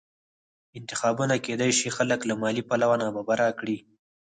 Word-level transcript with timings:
انتخابونه 0.79 1.35
کېدای 1.45 1.71
شي 1.79 1.87
خلک 1.97 2.19
له 2.29 2.33
مالي 2.41 2.63
پلوه 2.69 2.95
نابرابره 3.01 3.47
کړي 3.59 3.77